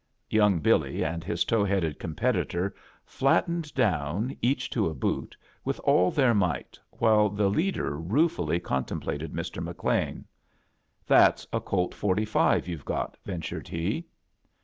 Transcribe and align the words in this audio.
Yotmg 0.31 0.61
BiHy 0.63 1.05
and 1.05 1.23
his 1.23 1.45
tow 1.45 1.63
headed 1.63 1.99
com 1.99 2.15
petitor 2.15 2.73
flattened 3.05 3.71
down, 3.75 4.35
each 4.41 4.67
to 4.71 4.87
a 4.89 4.95
boot, 4.95 5.37
with 5.63 5.79
all 5.81 6.09
their 6.09 6.33
might, 6.33 6.79
while 6.89 7.29
the 7.29 7.49
leader 7.51 7.95
rue 7.99 8.27
fully 8.27 8.59
contemplated 8.59 9.31
ISi. 9.37 9.61
McLean. 9.61 10.25
'That's 11.05 11.45
a 11.53 11.61
Colt 11.61 11.93
forty 11.93 12.25
five 12.25 12.67
you've 12.67 12.83
got, 12.83 13.15
ventured 13.23 13.67
he. 13.67 14.07